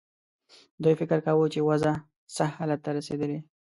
دوی 0.83 0.95
فکر 1.01 1.19
کاوه 1.25 1.45
چې 1.53 1.59
وضع 1.69 1.93
سخت 2.35 2.53
حالت 2.59 2.79
ته 2.85 2.89
رسېدلې. 2.97 3.39